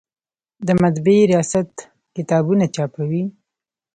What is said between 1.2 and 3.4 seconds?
ریاست کتابونه چاپوي؟